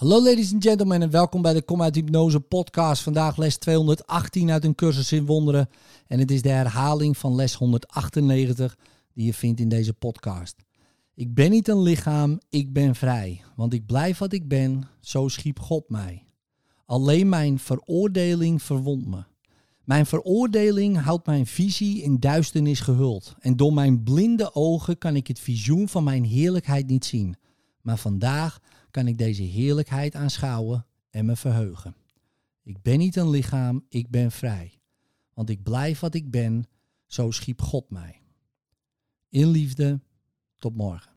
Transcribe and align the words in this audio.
Hallo 0.00 0.22
ladies 0.22 0.52
and 0.52 0.62
gentlemen 0.62 1.02
en 1.02 1.10
welkom 1.10 1.42
bij 1.42 1.52
de 1.52 1.62
Kom 1.62 1.82
uit 1.82 1.94
Hypnose 1.94 2.40
podcast. 2.40 3.02
Vandaag 3.02 3.36
les 3.36 3.56
218 3.56 4.50
uit 4.50 4.64
een 4.64 4.74
cursus 4.74 5.12
in 5.12 5.26
wonderen. 5.26 5.68
En 6.06 6.18
het 6.18 6.30
is 6.30 6.42
de 6.42 6.48
herhaling 6.48 7.16
van 7.16 7.34
les 7.34 7.54
198 7.54 8.78
die 9.14 9.26
je 9.26 9.34
vindt 9.34 9.60
in 9.60 9.68
deze 9.68 9.92
podcast. 9.92 10.56
Ik 11.14 11.34
ben 11.34 11.50
niet 11.50 11.68
een 11.68 11.82
lichaam, 11.82 12.40
ik 12.48 12.72
ben 12.72 12.94
vrij. 12.94 13.40
Want 13.56 13.72
ik 13.72 13.86
blijf 13.86 14.18
wat 14.18 14.32
ik 14.32 14.48
ben, 14.48 14.88
zo 15.00 15.28
schiep 15.28 15.58
God 15.60 15.88
mij. 15.88 16.24
Alleen 16.86 17.28
mijn 17.28 17.58
veroordeling 17.58 18.62
verwondt 18.62 19.06
me. 19.06 19.24
Mijn 19.84 20.06
veroordeling 20.06 21.00
houdt 21.00 21.26
mijn 21.26 21.46
visie 21.46 22.02
in 22.02 22.20
duisternis 22.20 22.80
gehuld. 22.80 23.34
En 23.40 23.56
door 23.56 23.72
mijn 23.72 24.02
blinde 24.02 24.54
ogen 24.54 24.98
kan 24.98 25.16
ik 25.16 25.26
het 25.26 25.38
visioen 25.38 25.88
van 25.88 26.04
mijn 26.04 26.24
heerlijkheid 26.24 26.86
niet 26.86 27.04
zien. 27.04 27.36
Maar 27.80 27.96
vandaag 27.96 28.60
kan 28.90 29.06
ik 29.06 29.18
deze 29.18 29.42
heerlijkheid 29.42 30.14
aanschouwen 30.14 30.86
en 31.10 31.24
me 31.24 31.36
verheugen. 31.36 31.94
Ik 32.62 32.82
ben 32.82 32.98
niet 32.98 33.16
een 33.16 33.30
lichaam, 33.30 33.84
ik 33.88 34.10
ben 34.10 34.30
vrij. 34.30 34.80
Want 35.34 35.50
ik 35.50 35.62
blijf 35.62 36.00
wat 36.00 36.14
ik 36.14 36.30
ben, 36.30 36.64
zo 37.06 37.30
schiep 37.30 37.62
God 37.62 37.90
mij. 37.90 38.20
In 39.28 39.46
liefde, 39.46 40.00
tot 40.58 40.76
morgen. 40.76 41.12